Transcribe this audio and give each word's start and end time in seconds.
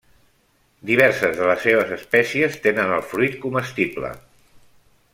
Diverses 0.89 1.35
de 1.41 1.49
les 1.51 1.61
seves 1.67 1.93
espècies 1.97 2.57
tenen 2.65 2.97
el 2.97 3.07
fruit 3.13 3.39
comestible. 3.47 4.13